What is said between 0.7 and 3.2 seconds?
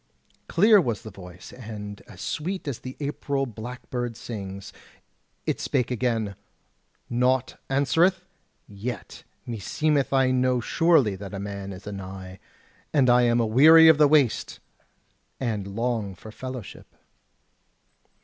was the voice, and as sweet as the